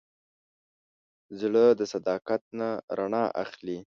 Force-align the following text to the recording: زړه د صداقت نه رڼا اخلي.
زړه 1.39 1.65
د 1.79 1.81
صداقت 1.93 2.41
نه 2.59 2.69
رڼا 2.97 3.23
اخلي. 3.43 3.77